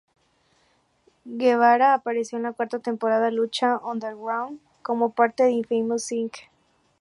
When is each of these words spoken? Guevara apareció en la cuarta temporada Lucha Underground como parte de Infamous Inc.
Guevara 1.25 1.93
apareció 1.93 2.39
en 2.39 2.45
la 2.45 2.53
cuarta 2.53 2.79
temporada 2.79 3.29
Lucha 3.29 3.77
Underground 3.77 4.59
como 4.81 5.11
parte 5.11 5.43
de 5.43 5.51
Infamous 5.51 6.11
Inc. 6.11 6.37